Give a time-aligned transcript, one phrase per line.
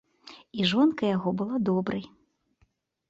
[0.61, 2.03] І жонка яго была добрай.